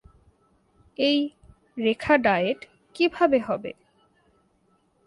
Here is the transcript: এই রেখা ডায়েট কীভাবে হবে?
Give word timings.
এই 0.97 1.19
রেখা 1.77 2.15
ডায়েট 2.17 2.59
কীভাবে 2.95 3.39
হবে? 3.39 3.71